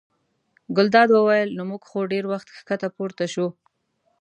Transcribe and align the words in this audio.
ګلداد 0.75 1.09
وویل: 1.13 1.49
نو 1.57 1.63
موږ 1.69 1.81
خو 1.89 1.99
ډېر 2.13 2.23
وخت 2.31 2.47
ښکته 2.57 2.87
پورته 2.95 3.25
شوو. 3.33 3.49